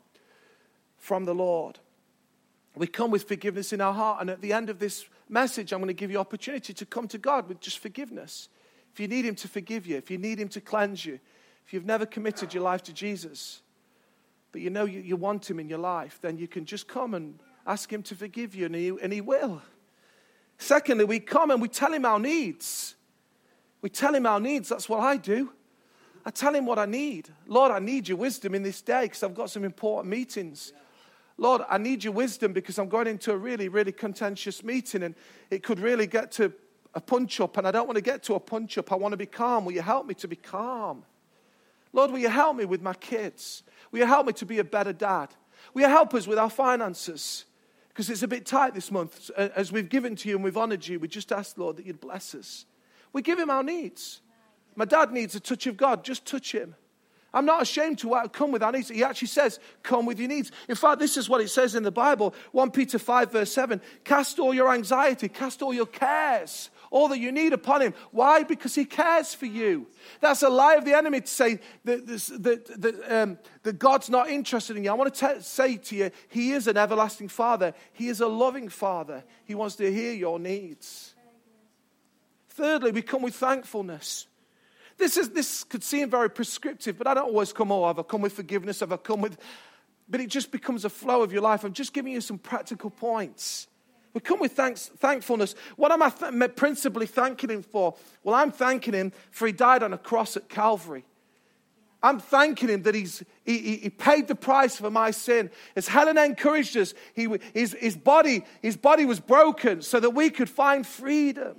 [0.97, 1.79] from the Lord.
[2.75, 4.23] We come with forgiveness in our heart.
[4.23, 7.07] And at the end of this message, I'm going to give you opportunity to come
[7.09, 8.49] to God with just forgiveness.
[8.95, 11.21] If you need Him to forgive you, if you need Him to cleanse you,
[11.67, 13.61] if you've never committed your life to Jesus,
[14.55, 17.13] but you know you, you want Him in your life, then you can just come
[17.13, 19.61] and ask Him to forgive you, and He, and he will.
[20.59, 22.95] Secondly, we come and we tell Him our needs.
[23.83, 24.69] We tell Him our needs.
[24.69, 25.51] That's what I do.
[26.25, 27.31] I tell Him what I need.
[27.49, 30.73] Lord, I need your wisdom in this day because I've got some important meetings.
[31.37, 35.17] Lord, I need your wisdom because I'm going into a really, really contentious meeting and
[35.51, 36.53] it could really get to
[36.95, 38.93] a punch up, and I don't want to get to a punch up.
[38.93, 39.65] I want to be calm.
[39.65, 41.05] Will you help me to be calm?
[41.95, 43.63] Lord, will you help me with my kids?
[43.91, 45.29] Will you help me to be a better dad?
[45.73, 47.45] Will you help us with our finances?
[47.89, 49.31] Because it's a bit tight this month.
[49.37, 52.01] As we've given to you and we've honored you, we just ask, Lord, that you'd
[52.01, 52.67] bless us.
[53.13, 54.21] We give him our needs.
[54.75, 56.05] My dad needs a touch of God.
[56.05, 56.75] Just touch him.
[57.33, 58.89] I'm not ashamed to uh, come with our needs.
[58.89, 60.51] He actually says, Come with your needs.
[60.69, 63.81] In fact, this is what it says in the Bible 1 Peter 5, verse 7
[64.05, 67.93] Cast all your anxiety, cast all your cares all that you need upon him.
[68.13, 68.45] Why?
[68.45, 69.89] Because he cares for you.
[70.21, 74.31] That's a lie of the enemy to say that, that, that, um, that God's not
[74.31, 74.91] interested in you.
[74.93, 78.29] I want to t- say to you, he is an everlasting father, he is a
[78.29, 79.25] loving father.
[79.45, 81.15] He wants to hear your needs.
[82.51, 84.29] Thirdly, we come with thankfulness.
[84.97, 88.05] This, is, this could seem very prescriptive, but I don't always come, oh, have I
[88.05, 88.79] come with forgiveness?
[88.79, 89.37] Have I come with.
[90.09, 91.65] But it just becomes a flow of your life.
[91.65, 93.67] I'm just giving you some practical points.
[94.15, 95.57] We come with thanks, thankfulness.
[95.77, 97.97] What am I th- principally thanking him for?
[98.23, 101.05] Well, I'm thanking him for he died on a cross at Calvary.
[102.01, 105.51] I'm thanking him that he's, he, he paid the price for my sin.
[105.75, 110.31] As Helen encouraged us, he, his, his, body, his body was broken so that we
[110.31, 111.57] could find freedom.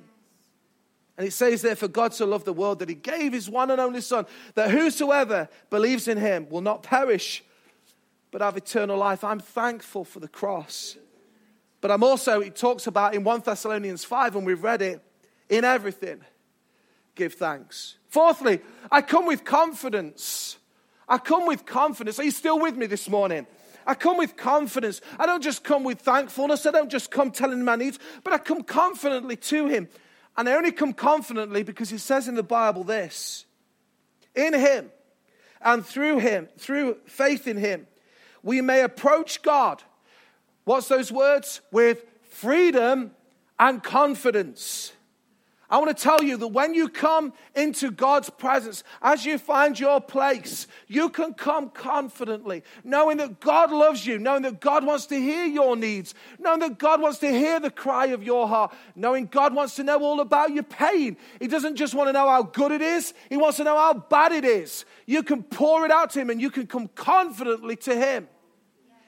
[1.17, 3.71] And it says there, for God so loved the world that he gave his one
[3.71, 7.43] and only Son, that whosoever believes in him will not perish,
[8.31, 9.23] but have eternal life.
[9.23, 10.95] I'm thankful for the cross.
[11.85, 15.03] But I'm also, it talks about in 1 Thessalonians 5, and we've read it,
[15.49, 16.21] in everything,
[17.13, 17.97] give thanks.
[18.07, 20.57] Fourthly, I come with confidence.
[21.07, 22.17] I come with confidence.
[22.17, 23.45] Are you still with me this morning?
[23.85, 24.99] I come with confidence.
[25.19, 26.65] I don't just come with thankfulness.
[26.65, 29.87] I don't just come telling my needs, but I come confidently to Him.
[30.37, 33.45] And I only come confidently because it says in the Bible this
[34.33, 34.89] In Him
[35.61, 37.85] and through Him, through faith in Him,
[38.41, 39.83] we may approach God
[40.65, 41.61] What's those words?
[41.71, 43.11] With freedom
[43.57, 44.91] and confidence.
[45.67, 49.79] I want to tell you that when you come into God's presence, as you find
[49.79, 55.07] your place, you can come confidently, knowing that God loves you, knowing that God wants
[55.07, 58.75] to hear your needs, knowing that God wants to hear the cry of your heart,
[58.95, 61.17] knowing God wants to know all about your pain.
[61.39, 63.95] He doesn't just want to know how good it is, He wants to know how
[63.95, 64.85] bad it is.
[65.07, 68.27] You can pour it out to Him and you can come confidently to Him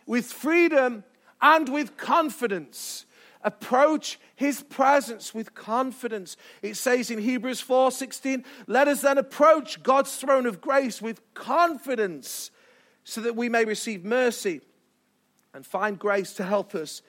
[0.08, 1.04] with freedom
[1.42, 3.06] and with confidence.
[3.44, 6.36] Approach his presence with confidence.
[6.62, 12.52] It says in Hebrews 4:16, "Let us then approach God's throne of grace with confidence,
[13.04, 14.62] so that we may receive mercy
[15.54, 17.02] and find grace to help us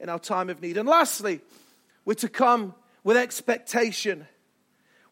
[0.00, 1.40] in our time of need." And lastly,
[2.04, 4.26] We're to come with expectation,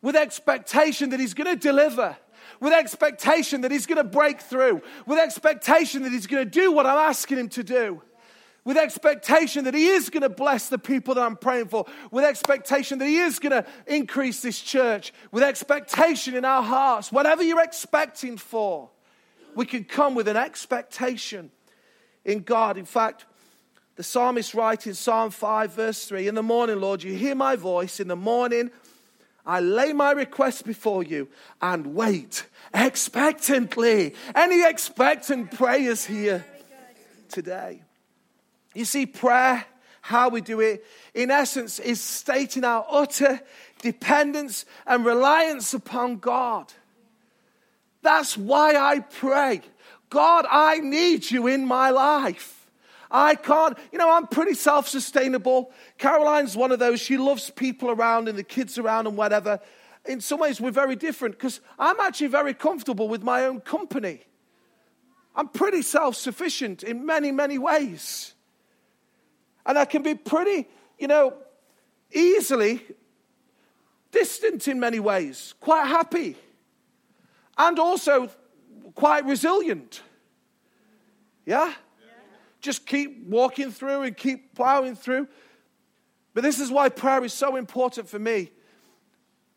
[0.02, 2.16] with expectation that He's going to deliver,
[2.58, 6.72] with expectation that He's going to break through, with expectation that He's going to do
[6.72, 8.02] what I'm asking Him to do
[8.64, 12.24] with expectation that He is going to bless the people that I'm praying for, with
[12.24, 17.10] expectation that He is going to increase this church, with expectation in our hearts.
[17.10, 18.90] Whatever you're expecting for,
[19.54, 21.50] we can come with an expectation
[22.24, 22.76] in God.
[22.76, 23.26] In fact,
[23.96, 27.56] the psalmist writes in Psalm 5, verse 3 In the morning, Lord, you hear my
[27.56, 28.00] voice.
[28.00, 28.70] In the morning,
[29.44, 31.28] I lay my request before you
[31.60, 34.14] and wait expectantly.
[34.34, 36.44] Any expectant prayers here
[37.28, 37.82] today?
[38.74, 39.64] You see, prayer,
[40.02, 43.40] how we do it, in essence, is stating our utter
[43.82, 46.72] dependence and reliance upon God.
[48.02, 49.62] That's why I pray.
[50.08, 52.56] God, I need you in my life.
[53.10, 55.72] I can't, you know, I'm pretty self sustainable.
[55.98, 59.60] Caroline's one of those, she loves people around and the kids around and whatever.
[60.06, 64.20] In some ways, we're very different because I'm actually very comfortable with my own company.
[65.34, 68.34] I'm pretty self sufficient in many, many ways.
[69.66, 70.68] And I can be pretty,
[70.98, 71.34] you know,
[72.12, 72.82] easily
[74.10, 76.36] distant in many ways, quite happy,
[77.56, 78.30] and also
[78.94, 80.02] quite resilient.
[81.46, 81.66] Yeah?
[81.66, 81.74] yeah?
[82.60, 85.28] Just keep walking through and keep plowing through.
[86.34, 88.50] But this is why prayer is so important for me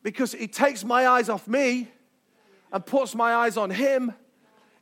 [0.02, 1.90] because it takes my eyes off me
[2.72, 4.14] and puts my eyes on Him.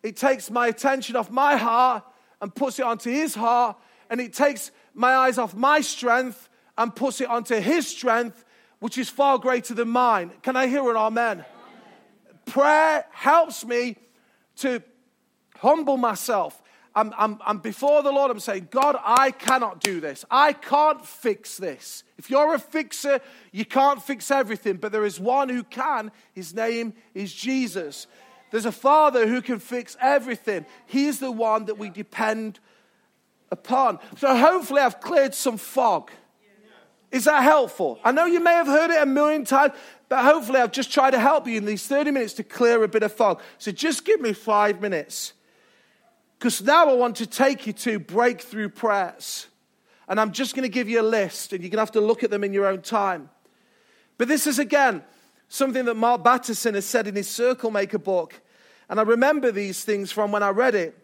[0.01, 2.03] It takes my attention off my heart
[2.41, 3.77] and puts it onto His heart.
[4.09, 8.43] And it takes my eyes off my strength and puts it onto his strength,
[8.79, 10.31] which is far greater than mine.
[10.41, 11.31] Can I hear an amen?
[11.31, 11.45] amen?
[12.45, 13.97] Prayer helps me
[14.57, 14.81] to
[15.57, 16.61] humble myself.
[16.93, 20.25] I'm, I'm, I'm, before the Lord, I'm saying, God, I cannot do this.
[20.29, 22.03] I can't fix this.
[22.17, 23.21] If you're a fixer,
[23.53, 26.11] you can't fix everything, but there is one who can.
[26.33, 28.07] His name is Jesus.
[28.51, 30.65] There's a Father who can fix everything.
[30.85, 32.59] He's the one that we depend
[33.51, 33.99] upon.
[34.17, 36.11] So hopefully I've cleared some fog.
[37.11, 37.99] Is that helpful?
[38.03, 39.73] I know you may have heard it a million times,
[40.07, 42.87] but hopefully I've just tried to help you in these 30 minutes to clear a
[42.87, 43.41] bit of fog.
[43.57, 45.33] So just give me five minutes.
[46.39, 49.47] Because now I want to take you to breakthrough prayers.
[50.07, 52.01] And I'm just going to give you a list, and you're going to have to
[52.01, 53.29] look at them in your own time.
[54.17, 55.03] But this is, again,
[55.49, 58.41] something that Mark Batterson has said in his Circle Maker book.
[58.89, 60.97] And I remember these things from when I read it.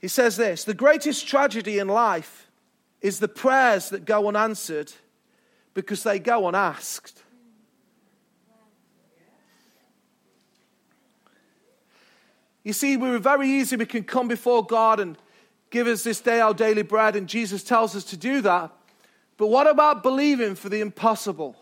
[0.00, 2.50] He says this The greatest tragedy in life
[3.00, 4.92] is the prayers that go unanswered
[5.74, 7.22] because they go unasked.
[12.62, 15.16] You see, we're very easy, we can come before God and
[15.70, 18.70] give us this day our daily bread, and Jesus tells us to do that.
[19.38, 21.56] But what about believing for the impossible?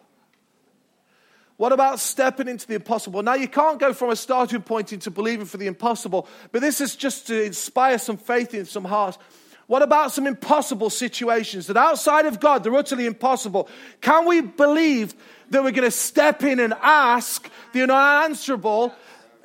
[1.58, 3.20] What about stepping into the impossible?
[3.20, 6.80] Now, you can't go from a starting point into believing for the impossible, but this
[6.80, 9.18] is just to inspire some faith in some hearts.
[9.66, 13.68] What about some impossible situations that outside of God, they're utterly impossible?
[14.00, 15.14] Can we believe
[15.50, 18.94] that we're going to step in and ask the unanswerable,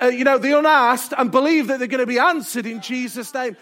[0.00, 3.34] uh, you know, the unasked, and believe that they're going to be answered in Jesus'
[3.34, 3.56] name?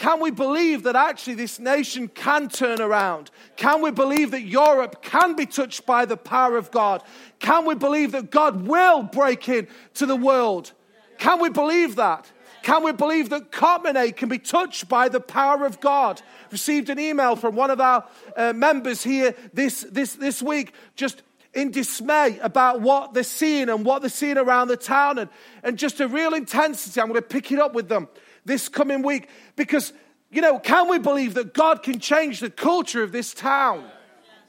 [0.00, 3.30] Can we believe that actually this nation can turn around?
[3.56, 7.02] Can we believe that Europe can be touched by the power of God?
[7.38, 10.72] Can we believe that God will break in to the world?
[11.18, 12.32] Can we believe that?
[12.62, 16.22] Can we believe that Khamenei can be touched by the power of God?
[16.50, 18.06] Received an email from one of our
[18.38, 23.84] uh, members here this, this, this week, just in dismay about what they're seeing and
[23.84, 25.28] what they're seeing around the town, and,
[25.62, 26.98] and just a real intensity.
[27.02, 28.08] I'm going to pick it up with them
[28.44, 29.92] this coming week because,
[30.30, 33.84] you know, can we believe that God can change the culture of this town?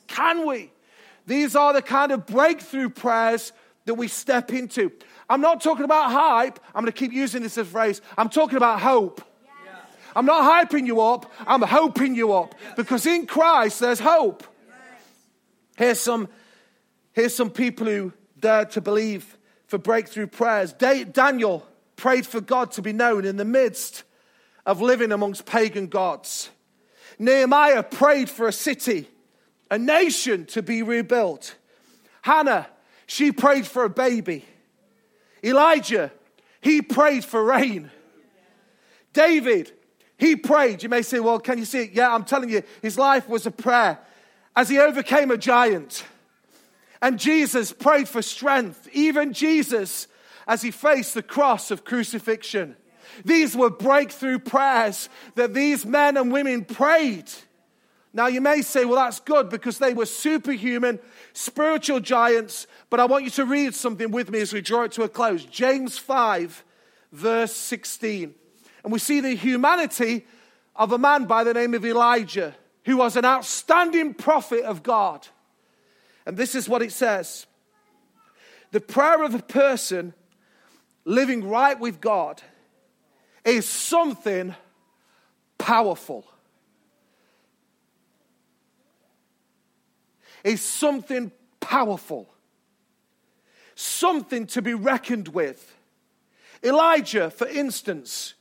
[0.08, 0.72] Can we?
[1.28, 3.54] These are the kind of breakthrough prayers
[3.86, 4.92] that we step into.
[5.30, 6.60] I'm not talking about hype.
[6.76, 8.02] I'm going to keep using this as a phrase.
[8.18, 9.22] I'm talking about hope.
[10.16, 11.32] I'm not hyping you up.
[11.48, 14.44] I'm hoping you up because in Christ there's hope.
[15.78, 16.28] Here's some,
[17.14, 19.38] here's some people who dare to believe
[19.68, 20.74] for breakthrough prayers.
[20.74, 21.66] Daniel
[22.02, 24.04] prayed for God to be known in the midst
[24.66, 26.50] of living amongst pagan gods.
[27.20, 29.08] Nehemiah prayed for a city,
[29.70, 31.56] a nation to be rebuilt.
[32.24, 32.68] Hannah,
[33.06, 34.44] she prayed for a baby.
[35.44, 36.12] Elijah,
[36.60, 37.92] he prayed for rain.
[39.14, 39.72] David,
[40.18, 40.82] he prayed.
[40.82, 41.92] You may say, well, can you see it?
[41.92, 44.00] Yeah, I'm telling you, his life was a prayer
[44.56, 46.04] as he overcame a giant.
[47.00, 48.90] And Jesus prayed for strength.
[48.92, 50.08] Even Jesus
[50.48, 52.76] as he faced the cross of crucifixion.
[53.26, 57.30] These were breakthrough prayers that these men and women prayed.
[58.14, 61.00] Now, you may say, well, that's good because they were superhuman,
[61.34, 64.92] spiritual giants, but I want you to read something with me as we draw it
[64.94, 65.46] to a close.
[65.46, 66.64] James 5,
[67.14, 68.34] verse 16.
[68.84, 70.26] And we see the humanity
[70.76, 75.28] of a man by the name of Elijah, who was an outstanding prophet of God.
[76.26, 77.46] And this is what it says
[78.72, 80.14] The prayer of a person
[81.06, 82.42] living right with God
[83.44, 84.56] is something
[85.58, 86.26] powerful.
[90.44, 92.34] Is something powerful.
[93.76, 95.76] Something to be reckoned with.
[96.64, 98.36] Elijah, for instance,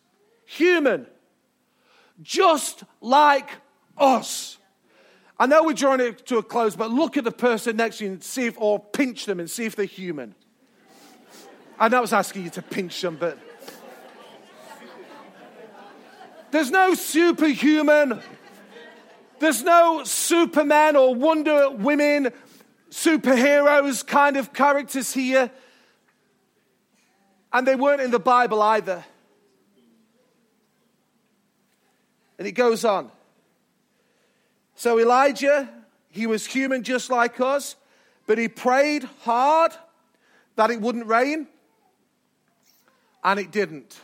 [0.44, 1.06] human,
[2.22, 3.48] just like
[3.96, 4.58] us.
[5.38, 8.04] I know we're drawing it to a close, but look at the person next to
[8.04, 10.34] you and see if, or pinch them and see if they're human.
[11.80, 13.38] I know I was asking you to pinch them, but
[16.50, 18.20] there's no superhuman,
[19.38, 22.32] there's no Superman or Wonder Women,
[22.90, 25.50] superheroes kind of characters here.
[27.50, 29.02] And they weren't in the Bible either.
[32.38, 33.10] And it goes on.
[34.74, 35.66] So Elijah,
[36.10, 37.76] he was human just like us,
[38.26, 39.72] but he prayed hard
[40.56, 41.48] that it wouldn't rain,
[43.24, 44.00] and it didn't.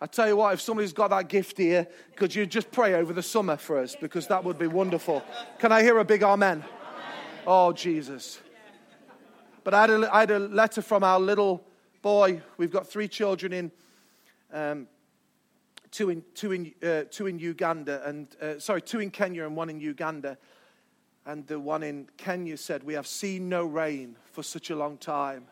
[0.00, 3.12] I tell you what, if somebody's got that gift here, could you just pray over
[3.12, 3.94] the summer for us?
[3.94, 5.22] Because that would be wonderful.
[5.60, 6.64] Can I hear a big amen?
[7.46, 8.40] Oh, Jesus.
[9.62, 11.64] But I had, a, I had a letter from our little
[12.02, 12.42] boy.
[12.56, 13.72] We've got three children in
[14.52, 14.88] um,
[15.92, 19.56] two in, two in, uh, two in Uganda, and uh, sorry, two in Kenya and
[19.56, 20.36] one in Uganda.
[21.24, 24.98] And the one in Kenya said, We have seen no rain for such a long
[24.98, 25.44] time.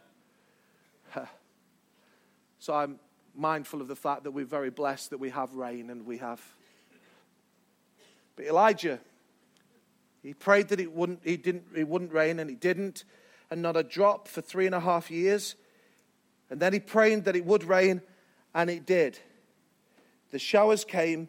[2.58, 2.98] so I'm
[3.34, 6.40] mindful of the fact that we're very blessed that we have rain and we have.
[8.36, 9.00] But Elijah,
[10.22, 13.04] he prayed that it wouldn't, he didn't, it wouldn't rain, and it didn't,
[13.50, 15.54] and not a drop for three and a half years.
[16.50, 18.02] And then he prayed that it would rain,
[18.54, 19.18] and it did
[20.30, 21.28] the showers came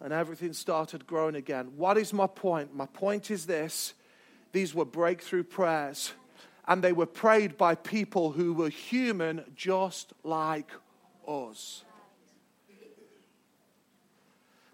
[0.00, 1.72] and everything started growing again.
[1.76, 2.74] What is my point?
[2.74, 3.94] My point is this
[4.52, 6.12] these were breakthrough prayers,
[6.72, 10.70] and they were prayed by people who were human just like
[11.28, 11.84] us.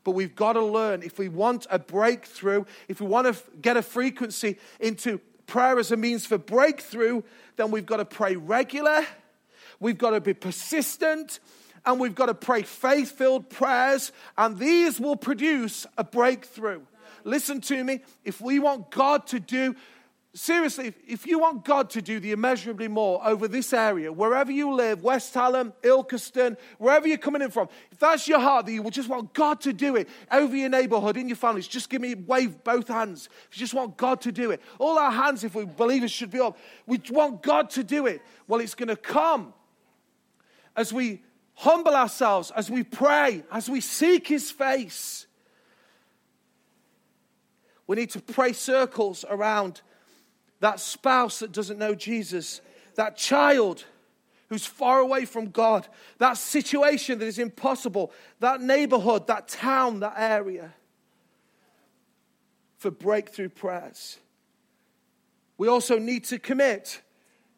[0.04, 3.76] But we've got to learn if we want a breakthrough, if we want to get
[3.76, 5.18] a frequency into
[5.48, 7.22] prayer as a means for breakthrough,
[7.56, 9.04] then we've got to pray regular,
[9.80, 11.40] we've got to be persistent,
[11.84, 16.82] and we've got to pray faith filled prayers, and these will produce a breakthrough.
[17.24, 18.02] Listen to me.
[18.24, 19.74] If we want God to do,
[20.34, 24.72] seriously, if you want God to do the immeasurably more over this area, wherever you
[24.72, 28.88] live, West Hallam, Ilkeston, wherever you're coming in from, if that's your heart that you
[28.90, 32.14] just want God to do it over your neighborhood, in your families, just give me,
[32.14, 33.28] wave both hands.
[33.50, 34.60] If you just want God to do it.
[34.78, 36.56] All our hands, if we believers, should be up.
[36.86, 38.22] We want God to do it.
[38.46, 39.54] Well, it's going to come
[40.76, 41.22] as we
[41.54, 45.26] humble ourselves as we pray, as we seek His face.
[47.88, 49.82] We need to pray circles around
[50.60, 52.60] that spouse that doesn't know Jesus,
[52.96, 53.84] that child
[54.48, 55.86] who's far away from God,
[56.18, 60.72] that situation that is impossible, that neighborhood, that town, that area,
[62.78, 64.18] for breakthrough prayers.
[65.58, 67.02] We also need to commit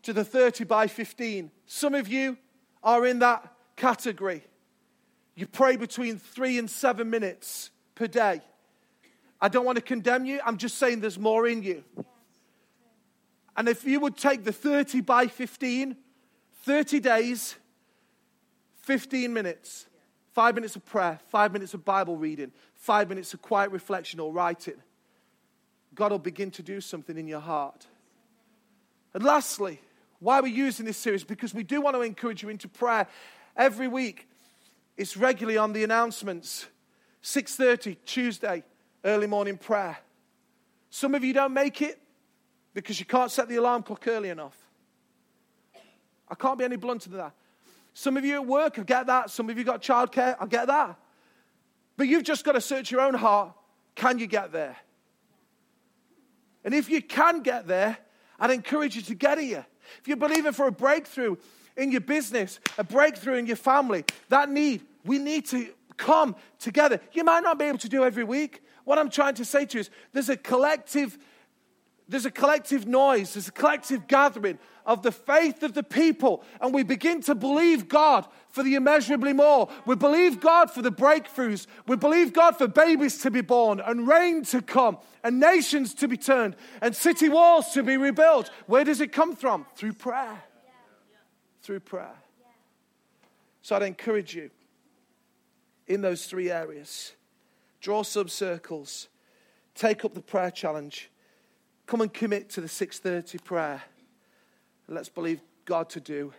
[0.03, 1.51] to the 30 by 15.
[1.67, 2.39] Some of you
[2.83, 4.43] are in that category.
[5.35, 8.41] You pray between three and seven minutes per day.
[9.41, 11.85] I don't want to condemn you, I'm just saying there's more in you.
[13.61, 15.95] And if you would take the 30 by 15,
[16.63, 17.57] 30 days,
[18.77, 19.87] 15 minutes,
[20.33, 24.33] five minutes of prayer, five minutes of Bible reading, five minutes of quiet reflection or
[24.33, 24.77] writing,
[25.95, 27.87] God will begin to do something in your heart.
[29.13, 29.79] And lastly,
[30.21, 33.07] why are we're using this series, because we do want to encourage you into prayer
[33.59, 34.27] every week.
[34.97, 36.67] It's regularly on the announcements.
[37.21, 38.65] 6:30 Tuesday,
[39.05, 39.99] early morning prayer.
[40.89, 42.00] Some of you don't make it
[42.75, 44.57] because you can't set the alarm clock early enough.
[46.29, 47.33] I can't be any blunter than that.
[47.95, 49.31] Some of you at work, I get that.
[49.31, 50.97] Some of you got childcare, I get that.
[51.97, 53.53] But you've just got to search your own heart.
[53.97, 54.77] Can you get there?
[56.65, 57.99] And if you can get there,
[58.39, 59.67] I'd encourage you to get here.
[60.01, 61.37] If you're believing for a breakthrough,
[61.77, 67.01] in your business, a breakthrough in your family, that need, we need to come together.
[67.13, 68.63] You might not be able to do every week.
[68.85, 71.19] What I'm trying to say to you is there's a collective
[72.11, 76.75] there's a collective noise, there's a collective gathering of the faith of the people, and
[76.75, 79.69] we begin to believe God for the immeasurably more.
[79.87, 81.69] We believe God for the breakthroughs.
[81.87, 86.09] We believe God for babies to be born, and rain to come, and nations to
[86.09, 88.51] be turned, and city walls to be rebuilt.
[88.67, 89.67] Where does it come from?
[89.77, 90.43] Through prayer.
[91.63, 92.17] Through prayer.
[93.63, 94.51] So I'd encourage you
[95.87, 97.13] in those three areas
[97.81, 99.09] draw some circles,
[99.75, 101.10] take up the prayer challenge
[101.91, 103.83] Come and commit to the 6:30 prayer.
[104.87, 106.33] Let's believe God to do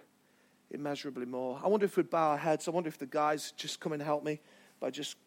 [0.69, 1.59] immeasurably more.
[1.61, 2.69] I wonder if we'd bow our heads.
[2.69, 4.39] I wonder if the guys just come and help me
[4.79, 5.17] by just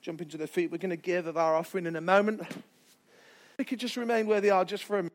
[0.00, 0.70] jumping to their feet.
[0.70, 2.40] We're going to give of our offering in a moment.
[3.58, 5.13] They could just remain where they are just for a minute.